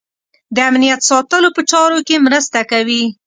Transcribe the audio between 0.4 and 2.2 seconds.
د امنیت ساتلو په چارو